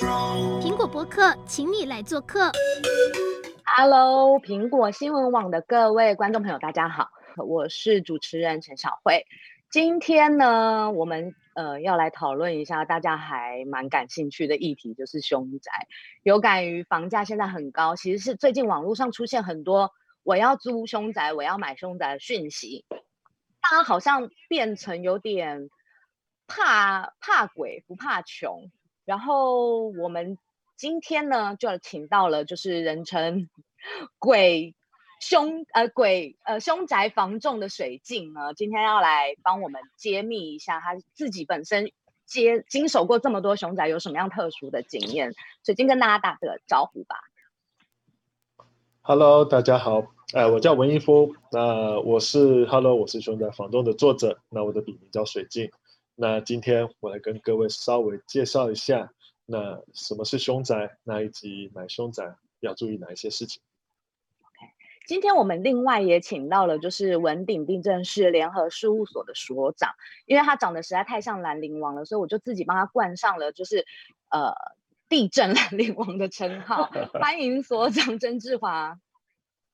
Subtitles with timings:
[0.00, 2.52] 苹果播客，请你来做客。
[3.64, 9.26] Hello，苹果新闻网的各位观众朋友，大家好，我是主持人陈晓慧。
[9.72, 15.72] 今天呢，我们呃要来讨论一下大家还蛮感兴趣的议题，就是凶宅。
[16.22, 19.90] 有感于房价现在很高，其实是最近网络上出现很多
[20.22, 22.84] 我要租凶宅、我要买凶宅的讯息，
[23.60, 25.68] 大家好像变成有点
[26.46, 28.70] 怕怕鬼不怕穷。
[29.08, 30.36] 然后我们
[30.76, 33.48] 今天呢，就要请到了就是人称
[34.18, 34.74] 鬼
[35.18, 41.90] 凶呃鬼呃凶宅房仲的水镜呢，今天要来帮我们揭秘一下他自己本身
[42.26, 45.32] 接经手过这么多凶宅有什么样特殊的经验。
[45.64, 47.16] 水镜跟大家打个招呼吧。
[49.00, 50.02] Hello，大家好，
[50.34, 55.70] 呃，我叫文一夫，那、我是 Hello，我是凶宅房仲的作者，那我的笔名叫水镜。
[56.20, 59.12] 那今天我来跟各位稍微介绍一下，
[59.46, 63.62] 那什么是凶宅，那以及买凶宅要注意哪一些事情。
[64.40, 64.72] OK，
[65.06, 69.94] 今天我们另外也请到了就是文鼎地震市联合事务所的所长，
[70.26, 73.86] 因为他长得实在太像兰陵王了，所以我就自己帮他冠上了就是
[74.28, 74.52] 呃
[75.08, 76.90] 地震兰陵王的称号。
[77.14, 78.98] 欢迎所长曾志华。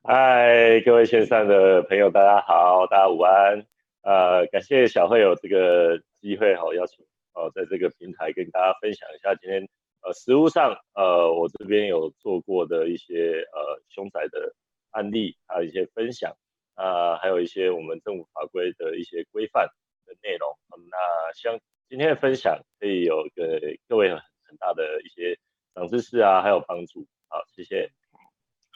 [0.03, 3.65] 嗨，各位线上的朋友，大家好，大家午安。
[4.05, 9.67] 呃，感谢小慧有这个机会好邀请哦，在这个平台跟大家分享一下今天
[10.03, 14.55] 呃实务上呃我这边有做过的一些呃凶宅的
[14.91, 16.37] 案例，还有一些分享、
[16.77, 19.67] 呃，还有一些我们政府法规的一些规范
[20.05, 20.51] 的内容。
[20.77, 25.39] 嗯、那希望今天的分享可以有给各位很大的一些
[25.75, 27.07] 长知识啊，还有帮助。
[27.29, 28.04] 好，谢谢。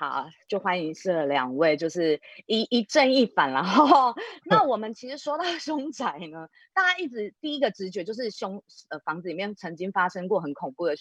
[0.01, 10.95] 好，就欢迎是两位，就是一一正一反，然 后那我们其实说到 凶宅呢，大家一直第一个直觉就是凶呃房子里面曾经发生过很恐怖的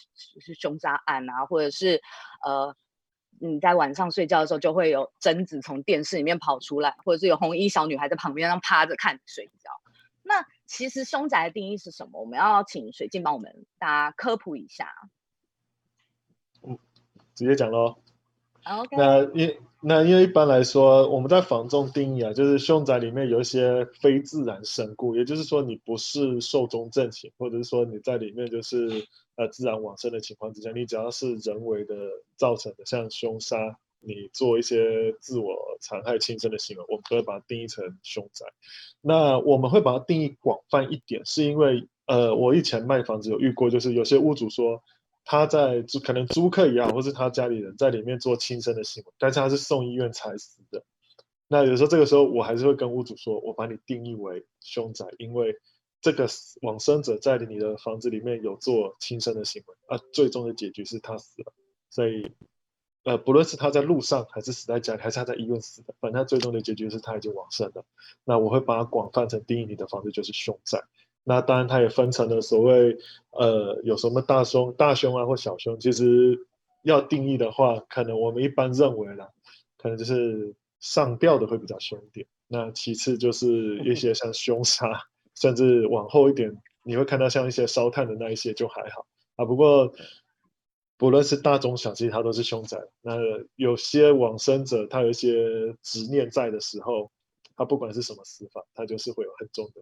[0.59, 2.01] 凶杀案啊，或者是
[2.43, 2.75] 呃
[3.39, 9.69] 你在晚上睡觉的时候就会有贞子从电视里面跑出来，或者是有红衣小女孩在旁边上趴着看你睡觉。
[10.23, 12.19] 那其实凶宅的定义是什么？
[12.19, 14.91] 我们要请水镜帮我们大家科普一下。
[16.63, 16.79] 嗯，
[17.35, 18.01] 直接讲喽。
[18.91, 31.95] 那因那因为一般来说，我们在房中定义啊，就是凶宅里面有一些非自然身故，也就是说你不是寿终正寝，或者是说你在里面就是呃自然往生的情况之下，你只要是人为的
[32.35, 38.45] 造成的，像凶杀，你做一些自我残害轻生的行为，我们都会把它定义成凶宅。
[39.01, 44.81] 那我们会把它定义广泛一点，是因为呃我以前卖房子有遇过，就是有些屋主说。
[45.29, 50.85] 他在租，可能租客也好，或是他家里人在里面做轻生的行为，但是他是送医院才死的。
[51.49, 55.57] 那有时候这个时候，我还是会跟屋主说，我把你定义为凶宅，因为
[55.99, 56.29] 这个
[56.61, 61.51] 往生者在你的房子里面有做轻生的行为，啊，最终的结局是他死了。
[61.89, 62.31] 所以，
[63.03, 67.83] 呃，不论是他在路上，还是死在家里，还是他在医院死的，反正他最终的结局是他已经往生了。
[68.23, 70.85] 那我会把它广泛成定义你的房子就是凶宅。
[71.29, 72.97] 那当然，它也分成了所谓，
[73.31, 75.77] 呃，有什么大凶、大凶啊，或小凶。
[75.77, 76.39] 其实
[76.83, 79.29] 要定义的话，可能我们一般认为啦，
[79.77, 82.25] 可能就是上吊的会比较凶一点。
[82.47, 85.03] 那其次就是一些像凶杀，
[85.35, 89.05] 甚至往后一点，你会看到像一些烧炭的那一些就还好
[89.35, 89.43] 啊。
[89.43, 89.91] 不过，
[90.97, 92.77] 不论是大中小，其实它都是凶宅。
[93.01, 93.17] 那
[93.57, 97.11] 有些往生者，他有一些执念在的时候，
[97.57, 99.81] 他不管是什么死法，他就是会有很重的。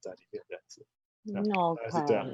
[0.00, 0.86] 在里面这样子，
[1.26, 2.28] 嗯，OK，是这样。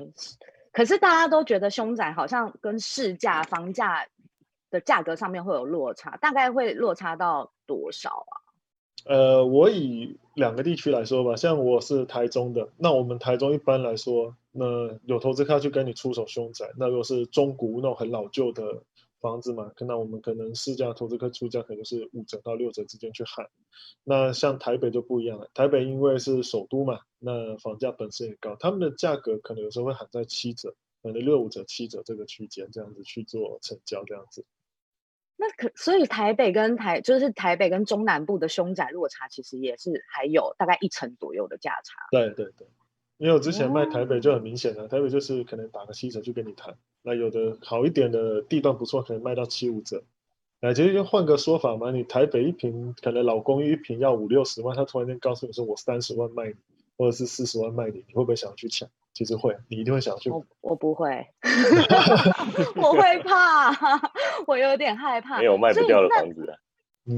[0.73, 4.07] 可是大家都觉得凶宅好像跟市价房价
[4.71, 8.35] 的价格上面会有落差，大概会落差到多少啊？
[9.07, 18.83] 呃，我以两个地区来说吧，像我是台中的，那我们台中一般来说，那有投资客去跟你出手凶宅，那如果是中古那种很老旧的。
[19.19, 23.49] 房子嘛，那我们可能市价投资客出价可能是五折到六折之间去喊。
[24.05, 34.45] 那像台北就不一样了，台北因为是首都嘛，那房价本身也高，他们的价格可能有时候会喊在七折，可能六五折、七折这个区间这样子去做成交这样子。
[35.37, 42.07] 那可所以台北跟台就是台北跟中南部的凶宅落差其实也是还有大概一成左右的价差。
[42.13, 42.69] 对对对。
[43.19, 50.05] 因为我之前卖台北就很明显了，台北就是可能打个七折去跟你谈，那有的好一点的地段不错，可能卖到七五折。
[50.61, 56.55] 哎，其实就换个说法嘛，你台北一平可能老公寓一平要五六十万，他突然间告诉你说我三十万卖你，
[56.97, 58.89] 或者是四十万卖你，你会不会想要去抢？
[59.13, 60.29] 其实会，你一定会想要去。
[60.31, 61.27] 我我不会，
[62.77, 63.71] 我会怕，
[64.47, 65.39] 我有点害怕。
[65.39, 66.59] 没有卖不掉的房子。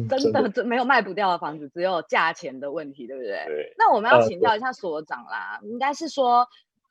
[0.09, 3.45] 真的，真没有卖不掉的房子，只有价钱的问题，对不对？
[3.47, 3.75] 对。
[3.79, 6.47] 那我们要请教一下所长啦，呃、应该是说，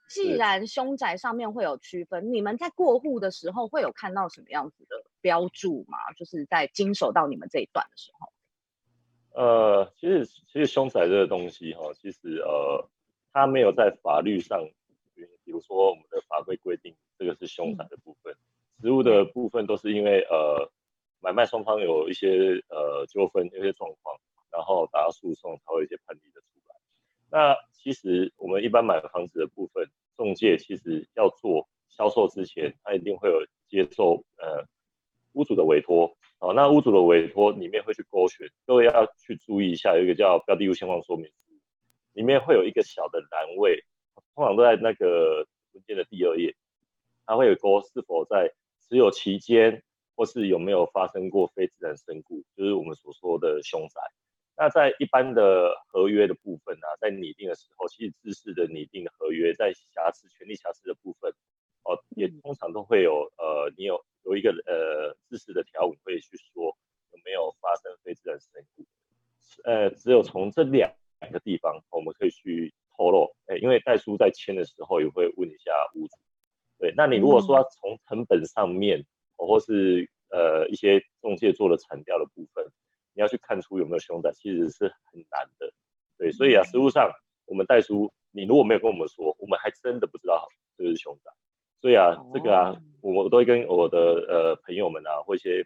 [0.09, 5.97] 既然凶宅上面会有区分，你们在过户的时候会有看到什么样子的标注吗？
[6.17, 8.27] 就是在经手到你们这一段的时候。
[9.37, 12.89] 呃，其实其实凶宅这个东西哈，其实呃，
[13.31, 14.67] 它没有在法律上，
[15.45, 18.35] 比如说我们的法规规定这个是凶宅的部分，
[18.81, 20.71] 实物的部分都是因为呃
[21.19, 24.19] 买卖双方有一些呃纠纷、有些状况，
[24.51, 26.75] 然后打到诉讼才会有一些判例的出来。
[27.29, 29.87] 那其实我们一般买房子的部分，
[30.17, 34.65] 中介其实要做销售之前，他一定会有接受呃
[35.33, 36.16] 屋主的委托。
[36.39, 41.33] 好，那屋主的委托里面会去勾选，各位要去注意一下，有一个叫标的物现况说明书，
[42.13, 43.83] 里面会有一个小的栏位，
[44.35, 46.55] 通常都在那个文件的第二页，
[47.25, 48.53] 它会有勾是否在
[48.87, 49.81] 持有期间，
[50.15, 53.99] 或是有没有发生过非自然身故，就是我们所说的凶宅。
[54.55, 61.33] 那在一般的合约的部分呢、啊，在拟定的时候，其实制式的拟定的合约，在瑕疵、权利瑕疵的部分，
[62.17, 66.75] 也通常都会有，呃，你有有一个呃制式的条文会去说
[67.11, 68.85] 有没有发生非自然身故，
[69.63, 76.17] 呃，只有从这两两个地方，我们可以去透露，哎，因为代书在签的时候也会问一下屋主，
[76.79, 79.05] 对，那你如果说要从成本上面，
[79.35, 82.65] 或是呃一些中介做的产调的部分。
[83.13, 85.73] 你要去看出有没有凶宅，其实是很难的，
[86.19, 87.11] 对，所以啊，实物上
[87.47, 90.47] 我们代书，你如果没有跟我们说，我们还真的不知道
[90.77, 91.31] 这个是凶宅，
[91.81, 95.65] 所以啊，这个啊，我都会跟我的呃朋友们啊，或一些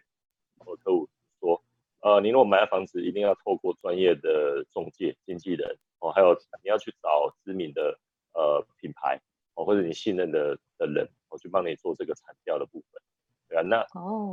[0.64, 1.08] 我客户
[1.40, 1.62] 说，
[2.00, 7.98] 呃，你如果买了房子，一定要透过专业的中介、经纪人哦，还有你要去找知名的
[8.34, 9.20] 呃品牌
[9.54, 13.02] 哦，或者你信任的的人，我去帮你做这个产调的部分，
[13.48, 13.86] 对啊，那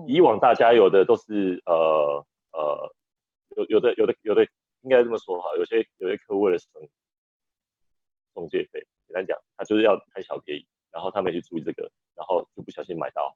[0.08, 2.94] 以往大家有的都是呃呃。
[3.58, 4.48] 有有的有的有的
[4.84, 6.70] 应该这么说哈，有些有些客户为了省
[8.34, 10.68] 中介费，简单讲，他就是要贪小便宜，
[11.00, 13.34] 然后他没去注意这个，然后就不小心买到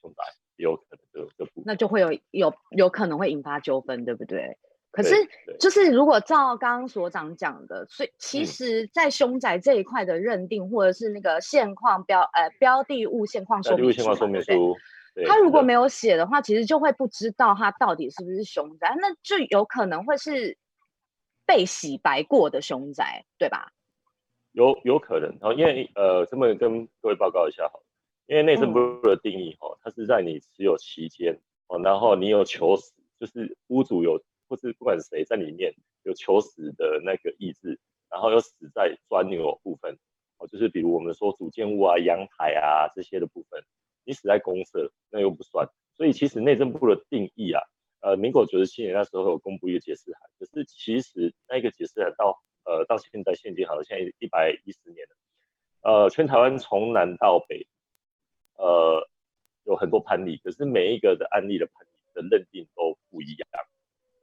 [0.00, 0.22] 凶宅，
[0.56, 4.56] 也有可能就就不，那就会有有有可能会引发纠纷，对不对？
[4.90, 5.14] 可是
[5.60, 13.92] 就是如果照刚刚所长讲的，所以其实，在凶宅这一块的认定，或者是那个现况标呃标的物现况说明
[14.42, 14.74] 书。
[15.26, 20.56] 他如果没有写的话，其实就会不知道他到底是不是凶宅，那就有可能会是
[21.44, 23.72] 被洗白过的凶宅，对吧？
[24.58, 27.80] 有有可能，然后因为呃，这么跟各位报告一下好，
[28.26, 31.38] 因为内政部的定义哈、嗯，它是在你持有期间
[31.68, 35.72] 哦，然后你有求死，就是屋主有或是不管谁在里面
[36.02, 37.78] 有求死的那个意志，
[38.10, 39.96] 然后又死在钻牛部分
[40.38, 43.62] 哦，就是比如我们说主建物啊、阳台啊这些的部分。
[44.04, 45.68] 你死在公社，那又不算。
[45.94, 47.60] 所以其实内政部的定义啊，
[48.00, 55.16] 呃，民国九十七年那时候有公布一个解释函，可是其实那个解释函到呃到现在现今好像现在一百一十年了，
[55.80, 57.66] 呃，全台湾从南到北，
[58.56, 59.08] 呃，
[59.64, 63.48] 有很多判例，可是每一个的案例的判例的认定都不一样。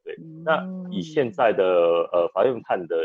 [0.03, 0.61] 对，那
[0.91, 1.63] 以现在的
[2.13, 2.95] 呃法院判的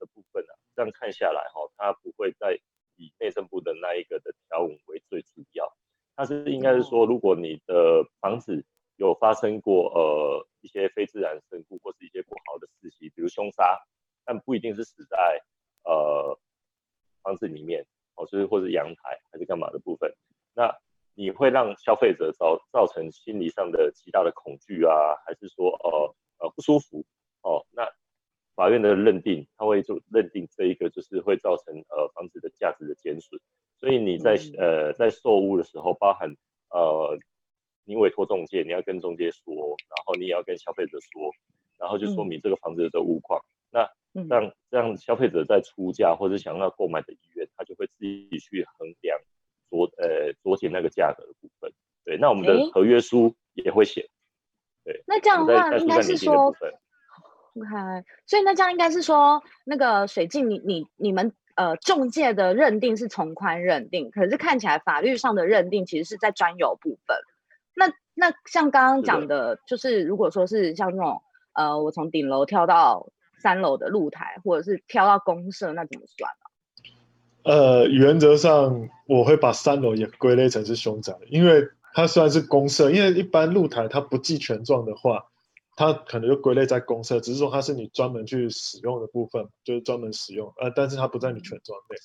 [0.00, 2.58] 的部分呢、啊，这样看下来哈、哦，它不会再
[2.96, 5.72] 以内政部的那一个的条文为最主要。
[6.16, 8.64] 它是应该是说，如果你的房子
[8.96, 13.78] 有发生过呃一些非自然身故或是一些不好的事情，比如凶杀，
[14.28, 15.42] 但不一定是死在
[15.84, 16.38] 呃
[17.22, 20.12] 房子里面哦，就是或是阳台还是干嘛的部分，
[20.54, 20.76] 那
[21.14, 24.92] 你会让消费者造造成心理上的极大的恐惧啊，
[25.24, 27.06] 还是说呃呃不舒服
[27.40, 27.64] 哦？
[27.70, 27.90] 那
[28.54, 33.40] 法院的认定，他会就认定这一个就是会造成呃房子的价值的减损。
[33.78, 36.36] 所以你在呃在售屋的时候，包含
[36.68, 37.18] 呃
[37.84, 41.32] 你委托中介，你要跟中介说，然后你也要跟消费者说，
[41.78, 43.40] 然后就说明这个房子的屋况。
[43.40, 43.90] 嗯、那
[44.26, 49.18] 让这样消费者在出价或者想要购买的意愿，他就会自己去衡量
[49.70, 51.72] 酌呃酌减那个价格的部分。
[52.04, 54.08] 对，那我们的合约书也会写。
[54.84, 61.32] 对，那这样的话应该是说，OK，所以那这样应该是说，那个水镜，你你你们。
[61.58, 67.16] 呃，中介的认定是从宽认定，可是看起来法律上的认定其实是在专有部分。
[67.74, 71.20] 那那像刚刚讲的，就是如果说是像那种
[71.54, 73.08] 呃，我从顶楼跳到
[73.40, 76.44] 三楼的露台，或者是跳到公社，那怎么算啊？
[77.44, 85.24] 呃，原则上我会把三楼也归类成是凶宅，因为它虽然是公社，因为一般露台它不计权状的话。
[85.80, 91.96] 它可能就归类在公社，只是说它是你专门去使用的部分，就是专门使用，呃，但是它不在你权状内。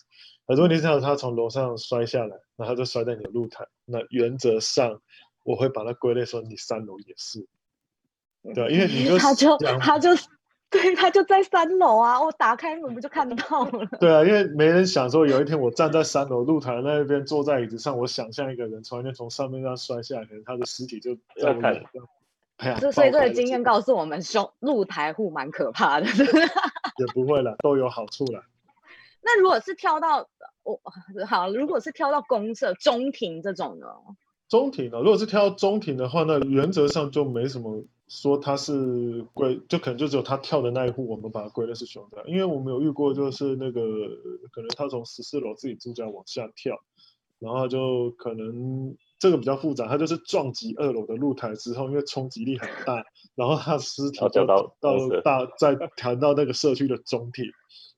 [0.45, 5.01] 很多问题是他从楼上摔下来，那他就摔在你的露台，那原则上
[5.41, 7.47] 我会把它归类说你三楼也是，
[8.53, 10.11] 对，因为你 就他就他就
[10.73, 13.87] 对，他就在三楼啊，我打开门不就看到了？
[14.01, 22.07] 对啊，因为没人想说有一天我站在三楼露台那边，坐在椅子上，我想象一个人从那边从上面这样摔下来，可能他的尸体就在我眼上。
[22.57, 26.07] 哎呀，这所以这个经验告诉我们，胸露台户蛮可怕的。
[26.97, 28.43] 也不会了，都有好处了。
[29.21, 30.27] 那如果是跳到
[30.63, 30.79] 我
[31.27, 33.87] 好，如果是跳到公厕中庭这种呢？
[34.49, 34.97] 中庭呢？
[34.99, 37.83] 如果是跳到中庭的话，那原则上就没什么
[38.15, 42.21] 说他是归，就可能就只有他跳的那一户，我们把它归类是凶宅。
[42.27, 43.81] 因为我们有遇过，就是那个
[44.51, 46.77] 可能他从十四楼自己住家往下跳，
[47.39, 53.03] 然后就可能这个比较复杂，他就是撞击二楼的露台之后，因为冲击力很大，
[53.33, 57.45] 然后他尸体就到到大再弹到那个社区的中庭。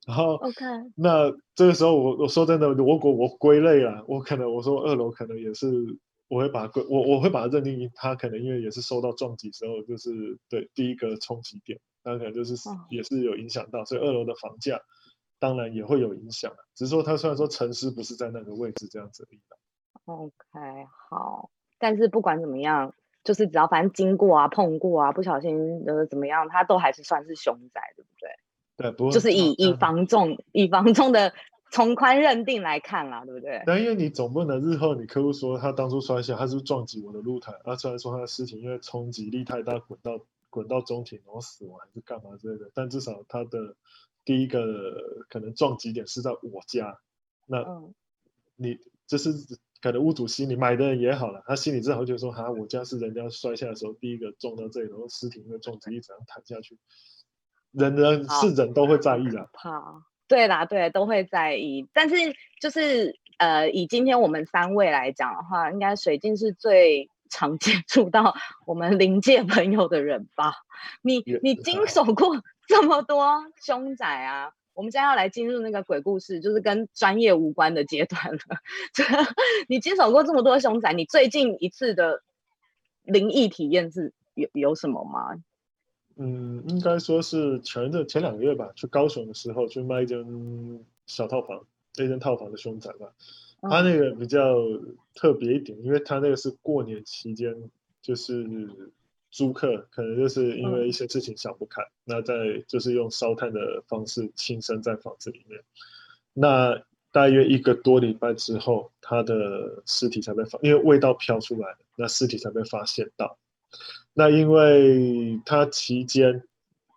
[0.08, 0.64] 然后，OK，
[0.96, 5.68] 那这个时候我我说真的，如果我归类了，我可能我说二楼可能也是，
[6.28, 12.56] 我会把它归我我会把它认定为他可能因为也是受到撞击时候就是对第一个冲击点，那可能就是
[12.90, 14.82] 也是有影响到，所以二楼的房价
[15.40, 19.40] 当然也会有影响，只是说它虽然说城市不是在那个位置这样子而已。
[20.06, 28.30] OK，好，但是不管怎么样，就是只要反正经过啊碰过啊不小心呃怎么样，它都还是算是凶宅，对不对？
[28.78, 31.34] 对，不就是以以房仲以房仲的
[31.72, 33.64] 从宽认定来看啦，对不对？
[33.66, 40.20] 但因为你总不能日后你客户说他当初摔下，他是不是撞击我的露台，他，虽然说他的尸体因为冲击力太大滚到
[40.50, 43.76] 滚到中庭然后死亡还是干嘛之类的，但至少他的
[44.24, 47.00] 第一个可能撞击点是在我家，
[47.46, 47.66] 那
[48.56, 49.32] 你就是
[49.82, 56.78] 可能屋主心里买的人也好了，他心里至少会觉得说，哈，我家是人家摔下的时候第一个撞到这里，然后尸体因为撞击力怎样弹下去。
[57.72, 61.88] 人人是人都会在意的，好，对啦，对，都会在意。
[61.94, 62.16] 但是
[62.60, 70.54] 就是呃，以今天我们三位来讲的话，应该水晶是最常接触到我们灵界朋友的人吧？
[71.02, 74.52] 你你经手过这么多凶宅啊？
[74.74, 78.40] 我们现在要来进入那个鬼故事，就是跟专业无关的阶段了。
[79.70, 82.22] 你经手过这么多凶宅，你最近一次的
[83.04, 85.36] 灵异体验是有有什么吗？
[86.18, 90.24] 嗯，应该说是前的前两个月吧，去高雄的时候去卖一间
[91.06, 91.66] 小套房，
[91.98, 93.14] 那间套房的凶宅吧。
[93.62, 94.56] 他那个比较
[95.16, 97.54] 特别一点，因为他那个是过年期间，
[98.02, 98.48] 就是
[99.32, 102.34] 租客可能就是因为一些事情想不开，嗯、那在
[102.68, 105.60] 就是用烧炭的方式轻生在房子里面。
[106.34, 106.82] 那
[107.12, 113.38] 大约一个多礼拜之后，他的尸体才被发，因为味道飘出来，那尸体才被发现到。
[114.18, 116.42] 那因为他期间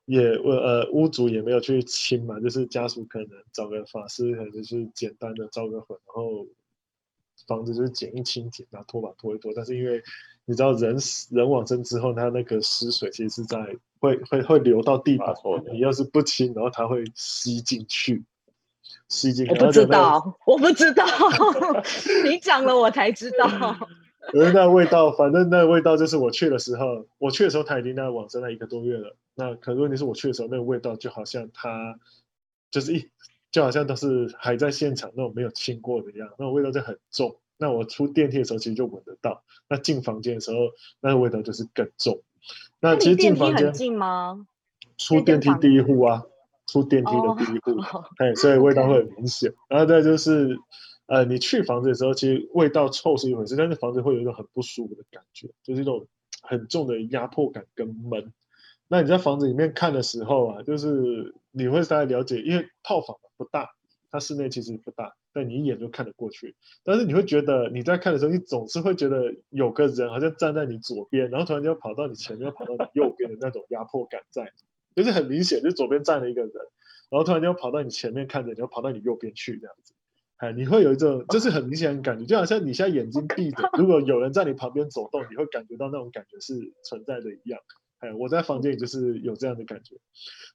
[0.06, 6.46] 也呃屋主也没有去清嘛，就是家属可能找个法师，可能就是简单的招个魂，然后
[7.48, 9.52] 房子就是简易清洁，然后拖把拖一拖。
[9.54, 10.00] 但是因为
[10.44, 13.58] 你知道人死人往生之后，他那个尸水其实是在
[13.98, 15.34] 会会会流到地板，
[15.72, 18.24] 你要是不清，然后它会吸进去，
[19.08, 19.50] 吸进去。
[19.52, 21.04] 我不知道，我不知道，
[22.24, 23.76] 你讲了我才知道。
[24.34, 29.16] 因为那味道，反正那味道就是我去的时候，我去的时候他已经在往生了一个多月了。
[29.34, 31.98] 那可是问题是我去的时候，那个味道就好像他
[32.70, 33.08] 就是一，
[33.50, 37.36] 就好像都是还在现场那种没有清过的一样，那种味道就很重。
[37.56, 40.58] 那我出电梯的时候其实就闻得到，那进房间的时候，
[41.00, 42.20] 那个味道就是更重。
[42.80, 44.46] 那其实进房间近吗？
[44.98, 46.24] 出电梯第一户啊，
[46.66, 49.54] 出电梯的第一户，哎、oh, oh.，所以味道会很明显。
[49.68, 50.58] 然后再就是。
[51.08, 56.06] 呃，你去房子的时候，其实味道臭是一回事，但是房子会有一种很不舒服的感觉，就是一种
[56.42, 58.32] 很重的压迫感跟闷。
[58.88, 63.70] 那你在房子里面看的时候啊，就是你会大概了解，因为套房不大，
[64.10, 66.54] 它室内其实不大，但你一眼就看得过去。
[66.84, 74.52] 但是你会觉得你在看的时候，你总是会觉得有个人好像站在你左边，然后突然间跑到你前面，跑到你右边的那种压迫感在，
[74.94, 76.52] 就是很明显，就左边站了一个人，
[77.08, 79.94] 然后突然间跑到你前面看着，然后跑到你右边去这样子。
[80.38, 87.60] 哎，你会有一种，就是很明显的感觉，就好像你现在眼睛闭着，如果有人在你旁边走动，你会感觉到那种感觉是存在的一样。
[87.98, 89.96] 哎，我在房间里就是有这样的感觉，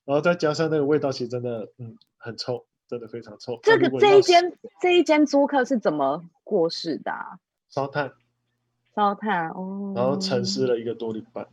[0.05, 3.59] 然后再加上那个味道，其实真的，嗯，很臭，真的非常臭。
[3.61, 7.39] 这个这一间这一间租客是怎么过世的啊？
[7.69, 8.13] 烧炭，
[8.95, 11.45] 烧炭哦，然后沉尸了一个多礼拜。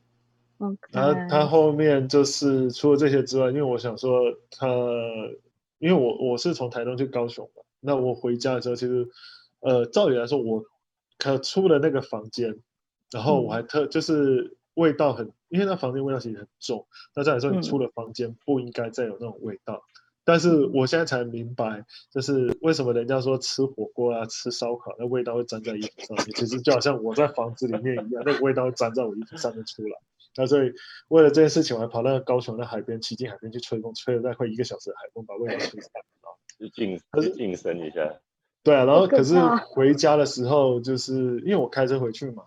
[0.58, 0.76] Okay.
[0.92, 4.20] 然后他后面就是除了这些之外，因为我想说
[4.50, 4.68] 他，
[5.78, 7.62] 因为我我是从台东去高雄嘛。
[7.80, 9.08] 那我回家的时候，其实，
[9.60, 10.64] 呃，照理来说，我
[11.18, 12.58] 可出了那个房间，
[13.10, 16.86] 然后我还特就是味道很，因为那房间味道其实很重。
[17.14, 19.82] 那照理说，你出了房间不应该再有那种味道。
[20.22, 26.26] 但是我现在才明白，就是为什么人家说吃火锅啊、吃烧烤，那味道会粘在衣服上面。
[26.34, 29.98] 其实就好像我在房子里面一样，那个味道会粘在我衣服上面出来。
[30.36, 30.72] 那所以
[31.08, 35.90] 为了这件事情，我还跑到高雄的海边，骑进海边去吹风，吹了大概快一个小时的海风，把味道吹散
[36.60, 36.68] 了。
[36.68, 38.20] 就净，是净身一下。
[38.62, 39.34] 对啊，然后可是
[39.70, 42.44] 回家的时候，就是因为我开车回去嘛。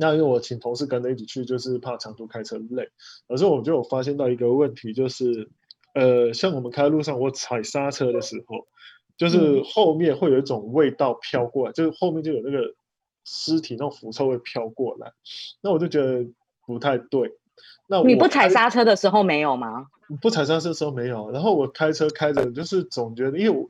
[0.00, 2.88] 那因为我请同事跟着一起去，就是怕长途开车累。
[3.26, 5.50] 可是我就有发现到一个问题，就是，
[5.92, 8.68] 呃，像我们开路上，我踩刹车的时候，
[9.16, 12.76] 就是后面会有一种味道飘过来，嗯、就是后面就有那个
[13.24, 15.12] 尸体那种腐臭味飘过来。
[15.60, 16.24] 那我就觉得
[16.64, 17.36] 不太对。
[17.86, 19.86] 那你不踩刹车的时候没有吗？
[20.20, 21.30] 不踩刹车的时候没有。
[21.30, 23.68] 然后我开车开着，就是总觉得，因为我。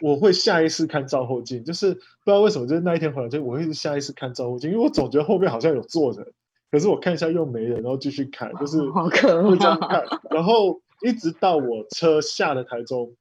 [0.00, 6.24] 我会下意识看照后镜，就是不知道为什么，就是那一天回来就我会下意识看照后镜，因为我总觉得后面好像有坐人，
[6.70, 9.10] 可是我看一下又没人，然后继续看，就是会
[9.56, 13.12] 这样看，然后一直到我车下了台中，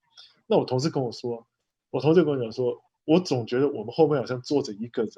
[0.46, 1.48] 那我同事跟我说，
[1.90, 5.12] 我同事跟我讲说，我总觉得我们后面好像坐着一个人，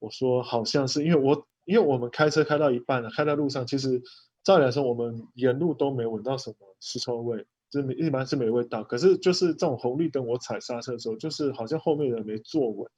[0.00, 4.02] 我说好像是因为我因为我们开车开到一半了，开在路上，其实
[4.46, 7.44] 照理来说我们沿路都没闻到什么尸臭味。
[7.68, 12.88] 就是一般是没味道，可是就是这种红绿灯，我踩刹车的时候，就是好像后面的人没坐稳，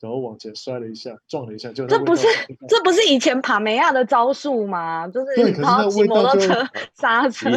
[0.00, 2.26] 然后往前摔了一下，撞了一下， 就这不是
[2.68, 5.06] 这不是以前帕梅亚的招数吗？
[5.06, 6.52] 就是你跑骑摩托车
[6.94, 7.48] 刹车，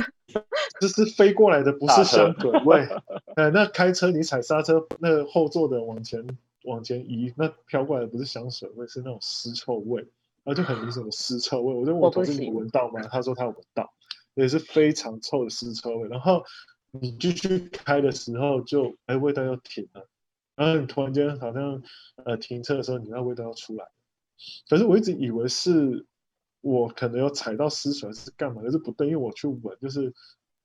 [0.80, 2.88] 这 是飞过来的，不是香水味。
[3.36, 6.24] 哎，那开车你踩刹车，那后座的往前
[6.66, 10.06] 往前移，那飘过来的不是香水味，是那种尸臭味，
[10.44, 11.74] 然后就很明显的尸臭味。
[11.74, 13.02] 我就问我同事你闻到吗？
[13.04, 13.94] 他说他有闻到。
[14.36, 16.46] 也是非常臭的尸臭味，然后
[16.92, 20.08] 你继续开的时候就，哎，味道又停了，
[20.56, 21.84] 然后你突然间好像
[22.24, 23.86] 呃停车的时候，你那味道要出来，
[24.70, 26.06] 可是我一直以为是
[26.62, 30.14] 我可能有踩到尸水还是干嘛，可是不对，因为我去闻，就是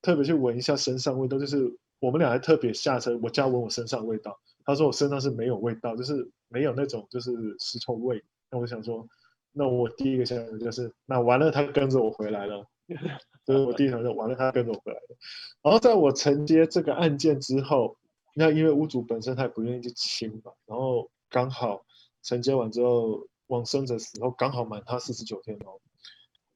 [0.02, 9.08] 特别去闻一下身上味道，就是我们俩还特别下车，我叫闻我身上味道，他说我身上是没有味道，就是没有那种就是尸臭味，那我想说，
[9.56, 12.66] 那我第一个想的就是，那完了，他跟着我回来了。
[13.46, 15.16] 就是我第一想就完了，他跟着我回来了。
[15.62, 17.96] 然后在我承接这个案件之后，
[18.34, 21.86] 那因为屋主本身他也不愿意去清嘛，然后刚好
[22.22, 25.80] 承接完之后，往生者死后刚好满他四十九天哦，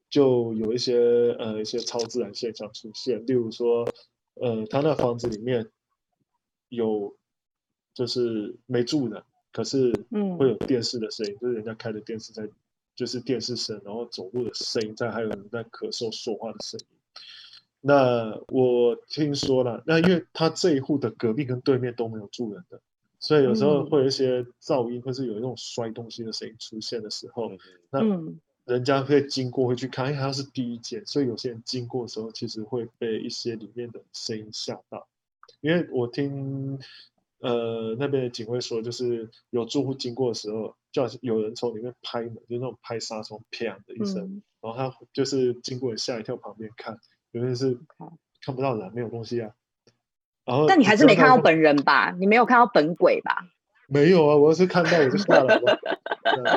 [0.09, 0.97] 就有一些
[1.39, 3.87] 呃一些超自然现象出现，例如说，
[4.35, 5.67] 呃，他那房子里面
[6.69, 7.15] 有
[7.93, 9.91] 就是没住的，可是
[10.37, 12.49] 会有电视的声音，嗯、就是人家开的电视在。
[12.99, 16.85] 就是电视声，然后走路的声音，再还有人在咳嗽说话的声音。
[17.79, 22.81] 那我听说了，那因为他这一户的隔壁跟对面都没有住人的，
[23.17, 27.49] 所以有时候会有一些噪音，或是有一种摔东西的声音出现的时候，
[27.89, 28.01] 那
[28.65, 35.07] 人家会经过会去看，因为他是第一间，所以有些人经过的时候，其实会被一些里面的声音吓到。
[35.61, 36.77] 因为我听
[37.39, 40.75] 呃那边的警卫说，就是有住户经过的时候。
[40.91, 46.97] 就好像有人从里面拍门，就那种拍纱窗，啪的一声，嗯、然后他就是经过吓一跳，旁边看，
[47.29, 47.77] 原来是
[48.43, 49.51] 看不到人，没有东西啊。
[50.45, 52.09] 然后，但你还是没看到本人吧？
[52.19, 53.45] 你没有看到本鬼吧？
[53.87, 55.79] 没有啊，我要是看到我就下来了。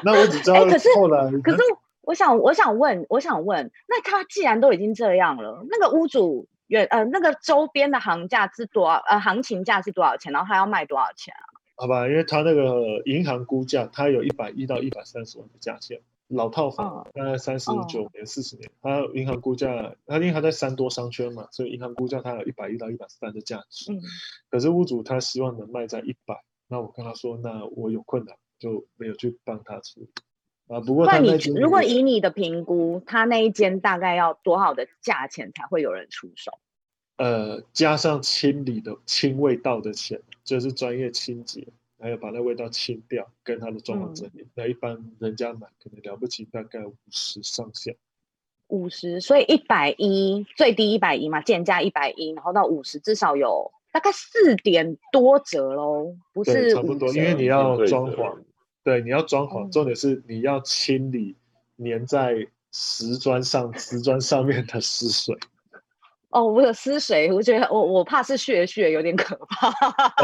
[0.03, 1.59] 那我只知道后 来，可是后来，可是
[2.01, 8.97] 我想，我想问，我想问，那他既然都已经这样了，那个屋主原呃那个周边的行价是多少？
[9.07, 10.33] 呃，行情价是多少钱？
[10.33, 11.45] 然后他要卖多少钱啊？
[11.77, 23.93] 好吧，因为他那个银行估价，他有一百一到一百三十万的价钱，老套房，大概三十九年、四十年，他银行估价，他因为他在三多商圈嘛，所以银行估价他有一百一到一百三的价值。
[23.93, 24.01] 嗯，
[24.49, 30.11] 可是屋主他希望能卖在一百，那我跟他说，那我有困难，就没有去帮他处理。
[30.73, 36.59] 啊，不过那你如果以你的评估，他那一间大概要多少的价钱才会有人出手？
[37.17, 41.69] 呃，加上清理的清味道的钱，就是专业清洁，
[42.01, 44.43] 还有把那味道清掉，跟他的装潢整理。
[44.43, 47.93] 嗯、那一般人家买可能了不起，大概五十上下。
[48.69, 58.39] 五十，所以一百一最低一百一嘛，贱价一百一，然后到五十，至少有大概四点多折喽，不是差不多，因为你要装潢，
[58.85, 61.37] 对，你要装潢，重点是你要清理
[61.79, 65.37] 粘在瓷砖上、瓷砖上面的湿水。
[66.31, 69.71] 哦，我有湿水，我觉得我我怕是血血，有点可怕。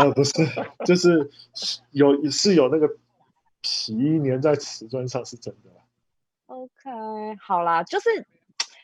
[0.00, 0.32] 呃，不是，
[0.86, 1.30] 就是
[1.90, 2.88] 有是有那个
[3.60, 3.94] 皮
[4.24, 5.70] 粘在瓷砖上，是真的。
[6.46, 8.26] OK，好啦，就是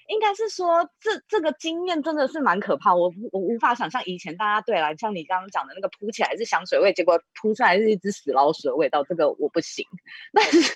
[0.09, 9.87] 应该是说这这个经验真的是蛮可怕，我我无法想象以前大家对来像你刚刚讲的那个扑起来是香水味，结果扑出来是一只死老鼠的味道，这个我不行。
[10.33, 10.73] 但是、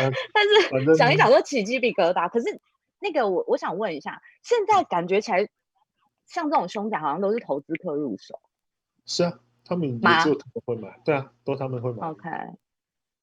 [0.00, 0.44] 嗯、但
[0.84, 2.60] 是想一想说起鸡皮疙瘩，可是
[3.00, 5.48] 那个我我想问一下，现在感觉起来。
[6.24, 8.40] 像这种凶宅好像都是投资客入手，
[9.04, 12.08] 是啊，他们也只有他们会买，对啊，都他们会买。
[12.08, 12.30] OK，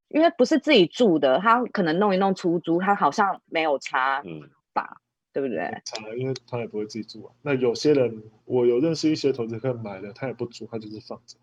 [0.09, 4.97] 因为不是自己住的，他可能弄一弄出租，他好像没有差，嗯吧？
[5.39, 6.19] 对不对？
[6.19, 7.33] 因为他也不会自己住啊。
[7.41, 11.37] 那有些人，我有认识一些投资客买了，他也不租，他就是放着。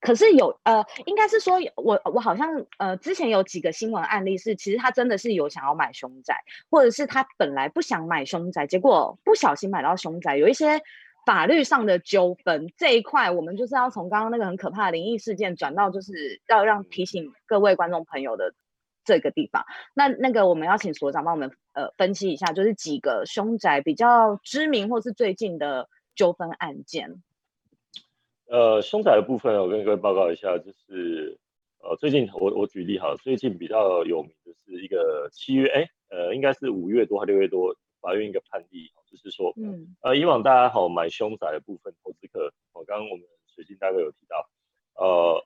[0.00, 6.36] 可是有呃，应该是说我我好像呃，之前有几个新闻案例是，其实他真的是有想要买凶宅，
[6.70, 10.80] 或者是他本来不想买凶宅，结果不小心买到凶宅，有一些
[11.26, 12.72] 法律上的纠纷。
[12.78, 18.54] 这一块我们就是要从刚刚那个很可怕的灵异事件转到，就是要让提醒各位观众朋友的
[19.04, 19.64] 这个地方。
[19.94, 27.22] 那那个我们要请所长帮我们呃分析一下，就是几个凶宅比较知名或是最近的纠纷案件。
[28.46, 31.38] 呃，凶宅的部分，我跟各位报告一下，就是
[31.78, 44.50] 呃，最近我我举例哈，最近比较有名的是一个七月，哎，呃，应该是五月多还六月多，法院一个判例，就是说，嗯，呃，以往大家好买凶宅的部分，投资客，我刚刚我们水晶大哥有提到，
[44.94, 45.44] 呃，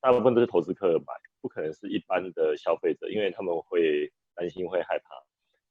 [0.00, 1.12] 大部分都是投资客买，
[1.44, 5.04] 不可能是一般的消费者，因为他们会担心会害怕，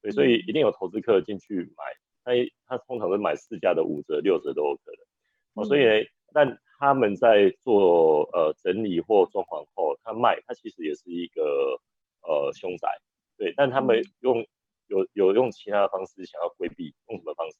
[0.03, 1.83] 对，所以一定有投资客进去买，
[2.23, 2.31] 他
[2.67, 11.81] 他通常是买市价的五折六折都有可能，哦，所以呢，但他们在做呃整理或装潢后，他卖，他其实也是一个
[12.21, 12.87] 呃凶宅，
[13.35, 14.45] 对，但他们用
[14.85, 17.57] 有有用其他的方式想要规避，用什么方式？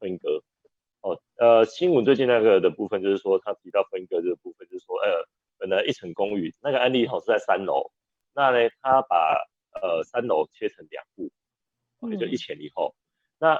[0.00, 0.42] 分割。
[1.00, 5.28] 哦，呃，新闻最近那个的部分就是说，他提到分割这个部分，就是说，呃，
[5.64, 7.90] 本来一层公寓，那个案例好是在三楼，
[8.34, 9.46] 那呢，他把
[9.80, 11.30] 呃三楼切成两户，
[12.10, 12.94] 也就一前一后，
[13.38, 13.58] 那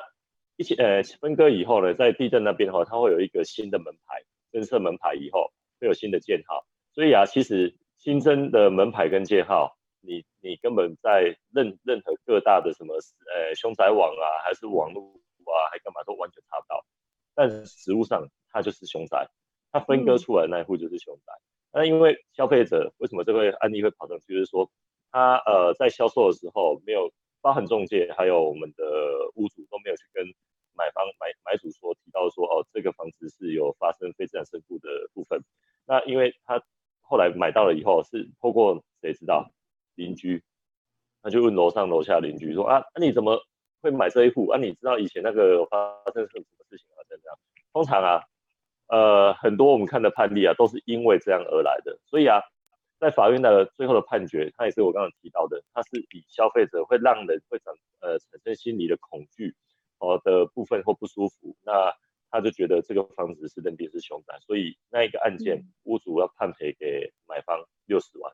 [0.56, 4.22] 一前呃分割以后呢，在地震那边的话，它会有一个新的门牌。
[4.52, 16.86] 增设门牌以后会有新的建号，所以啊，其实新增的门牌跟建号，你你根本在任任何各大的什么呃凶宅网啊，还是网络啊，还干嘛都完全查不到。
[17.34, 19.28] 但是实物上它就是凶宅，
[19.72, 21.13] 它分割出来的那一户就是凶宅。
[21.74, 24.70] 那、因为消费者为什么这个案例会跑上去，就是说
[25.10, 28.84] 他呃在销售的时候没有包含中介，还有我们的
[29.34, 30.24] 屋主都没有去跟。
[30.76, 35.40] 买方买买主说提到说哦，这个房子是有发生非自然身故的部分。
[35.86, 36.60] 那因为他
[37.00, 39.52] 后来买到了以后，是透过谁知道
[39.94, 40.42] 邻居，
[41.22, 43.40] 他就问楼上楼下邻居说啊，那、你怎么
[43.82, 44.48] 会买这一户？
[44.48, 46.98] 啊，你知道以前那个发生什么事情啊？
[47.08, 47.38] 这样，
[47.72, 48.23] 通常啊，
[49.44, 51.98] 很多我们看的判例啊，都是因为这样而来的。
[52.06, 52.40] 所以啊，
[52.98, 59.54] 在法院的最后的判决，它也是我刚刚提到的，它是以消费者会让人会产呃产生心理的恐惧。
[59.98, 61.94] 哦的部分或不舒服，那
[62.28, 68.32] 他就觉得这个房子是认定是凶宅，所以那一个案件，屋主要判赔给买方六十万。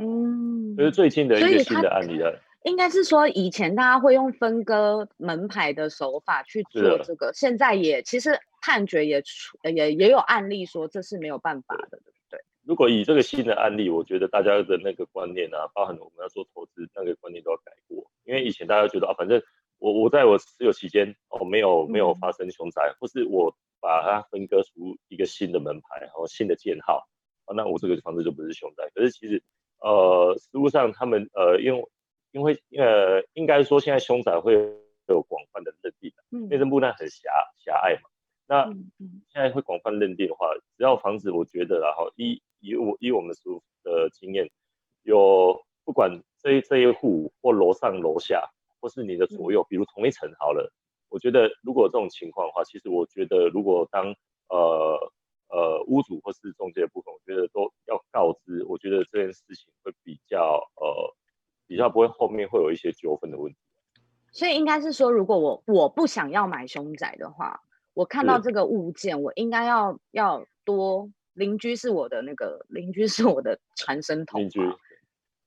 [0.00, 2.40] 嗯，就是最近的一个新的案例了。
[2.64, 12.40] 应该是说以前大家会用分割门牌的手法去做这个，现在也其实判决也出也也有案例说这是没有办法的，对，不对？
[12.64, 19.42] 如果以这个新的案例，我觉得大家的那个观念啊，包含我们要做投资那个观念都要改过，因为以前大家觉得啊，反正。
[19.82, 27.04] 我我在我持有期间哦，没有没有发生凶宅，嗯、或是我把它分割出一个新的门牌，然后新的建号，
[27.46, 28.88] 啊，那我这个房子就不是凶宅。
[28.94, 29.42] 可是其实
[29.80, 31.84] 呃，实务上他们呃，因为
[32.32, 34.54] 因为呃，应该说现在凶宅会
[35.06, 36.12] 有广泛的认定，
[36.48, 38.10] 内政部那很狭狭隘嘛。
[38.48, 38.66] 那
[39.32, 44.50] 现在会广泛认定的话，只要房子我觉得然后以以我以我们实务的经验，
[45.02, 48.50] 有不管这一这一户或楼上楼下。
[48.82, 50.72] 或是你的左右，比如同一层好了，
[51.08, 54.12] 我觉得如果这种情况的话，其实我觉得如果当
[54.48, 54.98] 呃
[55.46, 61.14] 呃屋主或是中介的部分，我觉得都要告知，我觉得这件事情会比较呃
[61.72, 63.58] 比较不会后面会有一些纠纷的问题。
[64.30, 67.62] 所以应该是说，如果我我不想要买凶宅的话，
[67.94, 74.38] 我看到这个物件，我应该要要多邻居是我的那个邻居是我的传声筒。
[74.38, 74.60] 邻居。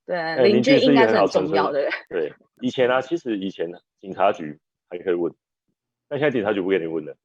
[0.08, 1.88] 对，邻居应该是很重要的。
[2.10, 4.60] 对，以前呢、啊，其实以前警察局
[4.90, 5.32] 还可以问，
[6.08, 7.16] 但现在警察局不给你问了。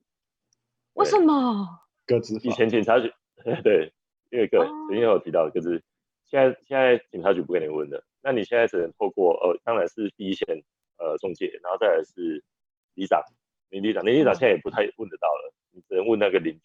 [0.94, 1.66] 为什么？
[2.06, 2.36] 个资。
[2.42, 3.12] 以前警察局
[3.64, 3.92] 对，
[4.30, 5.82] 因为个曾经有提到个资，
[6.24, 10.62] 现在现在警察局不给你问的，那你现在只能透过呃，当然是第一线
[10.98, 12.44] 呃中介，然后再来是
[12.94, 13.22] 里长、
[13.70, 16.62] 邻里长，邻里长现在也不太问得到了，你只能问那个邻居。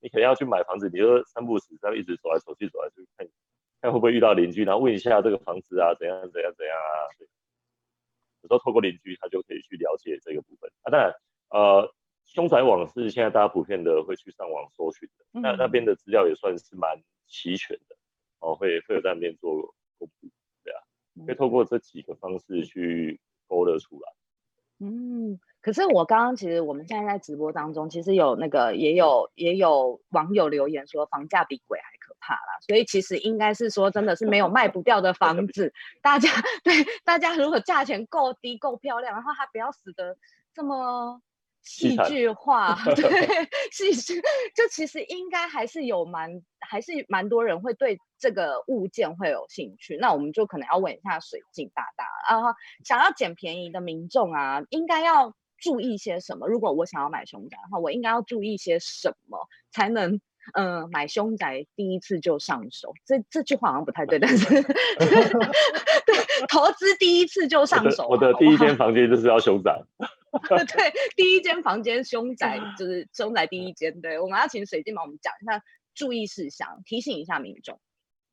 [0.00, 3.26] 你可能要去买房子，你就三不五时这样一直走来走去，走来走去看。
[3.80, 6.88] 看会不会遇到邻居，然后问一下这个房子啊，怎样怎样怎样啊？
[8.42, 10.90] 有时候透过邻居，他就可以去了解这个部分啊。
[10.90, 11.12] 当然，
[11.48, 11.94] 呃，
[12.26, 17.96] 凶宅网是现在大家普遍的会去上网搜寻的，嗯、那那边的资料也算是蛮齐全的，
[18.40, 20.28] 哦，会会有在那边做公布，
[21.26, 24.12] 可以透过这几个方式去勾勒出来。
[24.80, 32.34] 嗯，可是我刚刚其实我们现在在直播当中，其实有那个也有也有网友留言说，房价比鬼还可怕。
[32.34, 32.58] 啦。
[32.66, 35.72] 所以其实应该是说，真的是没有卖不掉的房子。
[36.02, 36.28] 大家
[36.64, 36.74] 对
[37.04, 40.16] 大家如果价钱够低够漂亮，然后它不要死的
[40.52, 41.20] 这么。
[41.64, 44.20] 戏剧化， 对， 戏剧
[44.54, 49.96] 就其实应该还是有蛮，还是蛮多人会对这个物件会有兴趣。
[49.96, 52.04] 那我们就可能要问一下水镜大大
[52.36, 56.46] 啊，想要捡便宜的民众啊，应该要注意些什么？
[56.46, 60.20] 如果我想要买凶宅的话，我应该要注意些什么才能？
[60.52, 69.82] 嗯、呃，买凶宅第一次就上手，这这句话好像不太对，但是 对投资第一次就上手，我的第一间房间就是要凶宅，
[70.48, 75.62] 对，第一间房间凶宅就是凶宅第一间，对，我们要请水晶帮我们讲一下
[75.94, 77.78] 注意事项，提醒一下民众。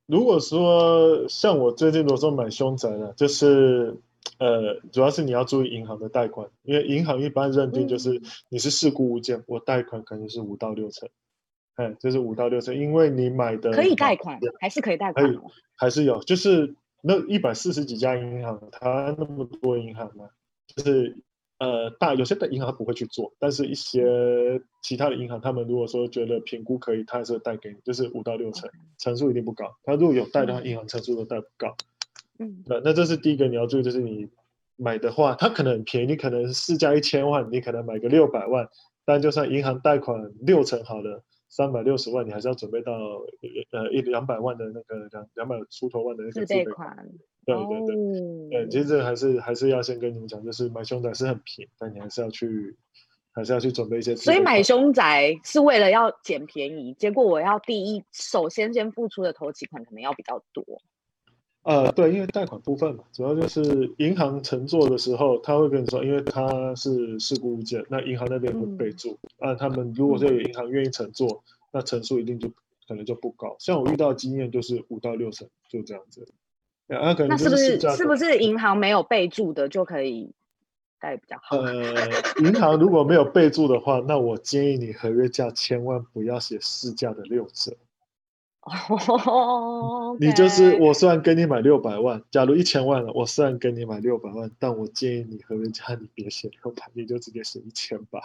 [0.08, 3.98] 如果说像我最近如果说买凶宅呢，就是
[4.40, 11.10] 呃，主要是你要注意银行的贷款，因为银行一般认定就是你是事故物件，嗯、我贷款可能是五到六成。
[11.76, 15.26] 哎，就是五到六成，因为你买的可以贷款，还是可以贷款？
[15.26, 15.40] 可以，
[15.78, 20.30] 还是有，就是那一百四十几家银行，它那么多银行嘛，
[20.68, 21.16] 就是
[21.62, 24.02] 呃大有些的银行不会去做，但是一些
[24.82, 29.66] 其他的银行，他们如果说觉得评估可以，他还是会贷给你，就是五到六成，成数一定不高。
[29.84, 31.76] 他如果有贷的话，银行成数都贷不高。
[32.40, 34.28] 嗯，那那这是第一个你要注意，就是你
[34.76, 38.68] 买的话，它可能很便宜，你可能市价一千万，你可能买个六百万，
[39.06, 41.24] 但就算银行贷款六成好了。
[41.54, 42.94] 三百六十万，你还是要准备到
[43.72, 46.96] 呃一两百万的那个两两百出头万的那个自备款。
[47.46, 52.76] 对对对，其实这还是还是要先跟你们讲，就是买凶宅是很便宜，但你还是要去
[53.34, 54.16] 还是要去准备一些。
[54.16, 60.64] 所以买凶宅是为了要捡便宜，结果我要第一首先先付出的头期款可能要比较多。
[61.64, 69.16] 呃，对，因为贷款部分嘛，主要就是银行乘坐的时候，他会跟你说，因为他是事故物件，那银行那边会备注。
[69.40, 71.42] 那、嗯，他们如果说有银行愿意乘坐，嗯、
[71.74, 72.50] 那成数一定就
[72.88, 73.56] 可能就不高。
[73.60, 76.28] 像我遇到的经验就是五到六成，就这样子。
[76.92, 80.34] 那是不是是不是银行没有备注的就可以
[81.00, 81.56] 贷比较好？
[81.64, 81.94] 呃，
[82.40, 87.72] 银行如果没有备注的话，那我建议你合约价千万不要写市价的六折。
[88.62, 98.20] 哦，你就是我虽然跟你买六百万，假如一千万了，我虽然跟你买六百万，但我建议你合约价你别写六百，你就直接写一千吧。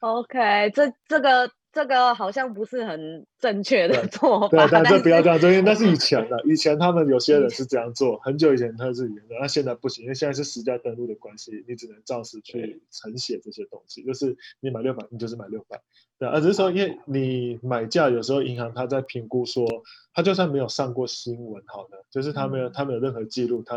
[0.00, 1.50] OK，这这个。
[1.72, 4.48] 这个好像不是很正确的做法。
[4.48, 6.40] 对，对，但这不要这样做，因为那是以前的。
[6.44, 14.04] 以前他们有些人是这样做，很久以前他是原的，那现在不行，因为现在是实价登录的关系，你只能照实去承写这些东西。
[14.04, 15.80] 就是你买六百，你就是买六百。
[16.18, 19.66] 对，而只是说，因为你买价有时候银行他在评估说，
[20.12, 23.76] 他就算没有上过新闻，好的，就是他没有他没有任何记录，他。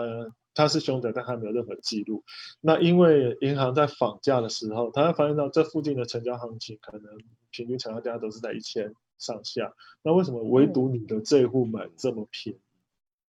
[0.56, 2.24] 他是凶宅，但他没有任何记录。
[2.62, 7.04] 那因为银行在访价的时候，他会发现到这附近的成交行情可能
[7.52, 9.72] 平均成交价都是在一千上下。
[10.02, 12.60] 那为什么唯独你的这户买这么便宜，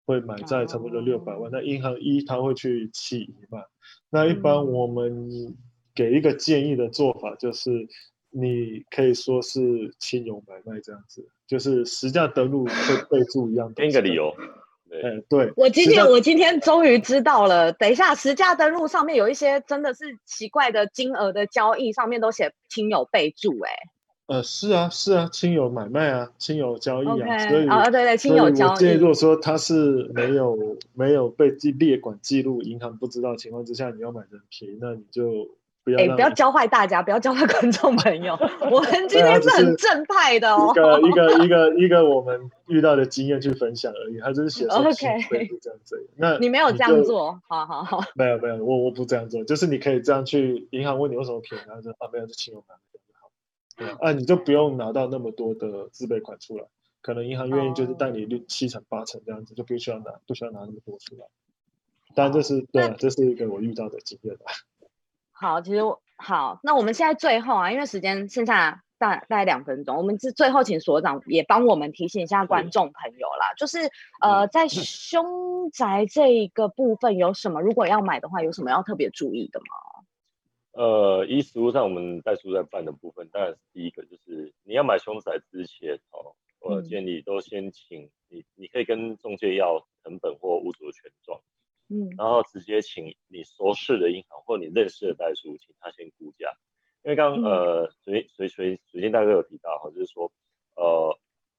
[0.06, 1.50] 会买在差不多六百万？
[1.52, 3.64] 那银行一他会去起疑嘛？
[4.10, 5.28] 那一般我们
[5.96, 7.88] 给一个建议的做法就是，
[8.30, 14.32] 你可以说是亲友买卖这样子，就是实价登录会备注一样，给个理由。
[15.04, 17.72] 嗯，对，我今天我今天终于知道了。
[17.74, 23.72] 等一下，实价登录上面有一些真的是奇怪的金额的交易，上面都写亲友备注，哎。
[24.28, 28.70] 呃，是啊，是啊，亲友买卖啊，亲友交易啊，okay, 所以啊，对对，亲友交易。
[28.70, 30.58] 我建议，如果说他是没有
[30.94, 35.50] 没有被记列管记录，银行不知道情况之下，你要买人皮，那你就。
[35.98, 38.36] 哎，不要教坏大家，不要教坏观众朋友。
[38.72, 40.72] 我们今天是很正派的哦。
[40.72, 44.90] 一个一个一个 一个我们遇到的经验去分享而已，他就是写 OK
[45.62, 46.10] 这样子。
[46.16, 48.02] 那你没有这样做，好好好。
[48.16, 53.30] 没有没有，我我不这样做，就是你可以这样去银行问你为什么便宜，然后说啊没有，是亲友买就好。
[53.78, 56.64] 对啊，你就不用拿到那么多的自备款出来，
[57.02, 61.26] 可能银行愿意就是贷你六七成八成这样子，就不需要拿不需要拿那么多出来。
[62.16, 64.46] 当然这是对，这是一个我遇到的经验吧。
[65.38, 79.66] 好，其实我好，那我们现在最后啊，因为时间剩下大大概两分钟，我们是最后请所长也帮我们提醒一下观众朋友啦，是就是呃，在凶宅这一个部分有什么，如果要买的话，有什么要特别注意的吗？
[80.72, 91.42] 呃，依实务上我们代书在办的部分，当然是第一个就是你要买凶宅之前哦，我建议都先请你，你可以跟中介要成本或屋主的权状。
[91.88, 96.52] 嗯，然后直接请你熟识的银行或你认识的代书，请他先估价。
[97.04, 100.32] 因为刚刚呃，水水水水晶大哥有提到哈，就是说
[100.76, 101.18] 呃，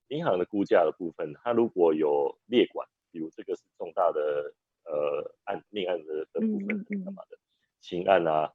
[0.09, 4.53] 银行的估价的部分，它如果有列管，比如这个是重大的
[4.85, 7.39] 呃案命案的的部分干嘛的，
[7.81, 8.53] 刑案啊，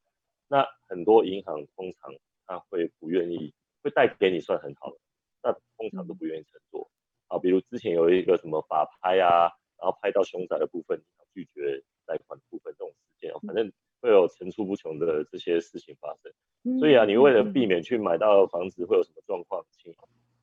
[0.49, 2.13] 那很多银行通常
[2.45, 4.97] 他会不愿意，会带给你算很好的，
[5.41, 6.91] 那通常都不愿意承做。
[7.27, 11.01] 啊，比如之前有一个什么法拍啊，然后拍到凶宅的部分，
[11.33, 16.79] 拒绝贷款的部分这种事件，反正会有层出不穷的这些事情发生。
[16.79, 19.93] 所以啊，你为了避免去买到房子会有什么状况，请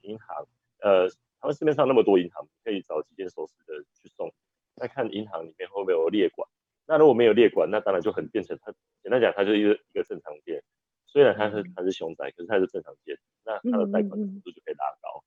[0.02, 0.46] 银行，
[0.80, 1.08] 呃，
[1.40, 4.32] 他们市面上那么多银行，可以找几间熟识的去送，
[4.76, 6.48] 再看银行里面会不会有列管。
[6.86, 8.72] 那如果没有列管，那当然就很变成它，
[9.02, 10.62] 简单讲，它就是一个一个正常店。
[11.06, 15.24] 虽然它是它是凶宅，可是它是正常店，那它的贷款程度就可以拉高。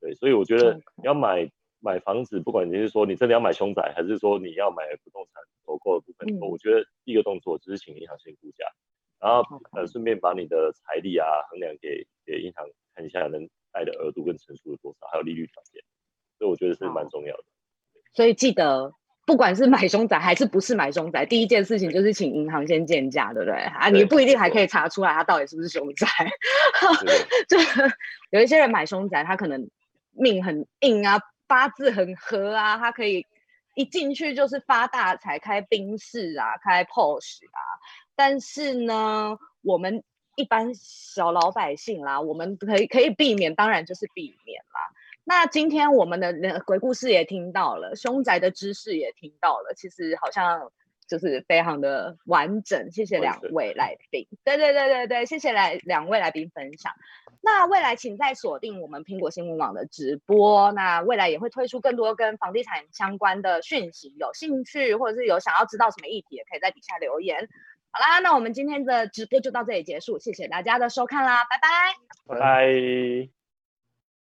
[0.00, 1.50] 对，所以我觉得你要买
[1.82, 8.64] 买房子，不管你是说你真的要买凶宅，还是说你要买不动产投购的部分，我觉得第一个动作就是请银行先估价，
[9.20, 12.64] 然后呃顺便把你的财力啊衡量给给银行
[12.94, 15.82] 看一下能贷的额度跟成数有多少，还有利率条件。
[16.38, 17.44] 所以我觉得是蛮重要的。
[18.14, 18.94] 所以记得。
[19.24, 23.54] 不管是买凶宅还是不是买凶宅，第一件事情就是请银行先鉴价，对不对？
[23.54, 26.08] 啊，你不一定还可以查出来它到底是不是凶宅。
[27.48, 27.56] 就
[28.30, 29.70] 有一些人买凶宅，他可能
[30.10, 31.20] 命很硬啊，
[31.52, 33.26] 八字很合啊，他可以
[33.74, 37.60] 一进去就是发大财，开宾士啊，开 pose 啊。
[38.16, 40.02] 但是呢，我们
[40.34, 44.80] 一般小老百姓啦，我们可以可以避免，当然就是避免啦。
[45.24, 46.32] 那今天我们的
[46.64, 50.72] 鬼故事也听到了，凶宅的知识也听到了，其实好像
[51.12, 52.90] 就是非常的完整。
[52.90, 56.94] 谢谢两位来宾，对对对对对，谢谢来两位来宾分享。
[57.42, 67.46] 那未来请再锁定我们苹果新闻网的直播，那未来也会推出更多跟房地产相关的讯息，有兴趣或者是有想要知道什么议题，也可以在底下留言。
[67.90, 71.68] 好啦，那我们今天的直播就到这里结束，谢谢大家的收看啦，拜拜，
[72.26, 73.41] 拜拜。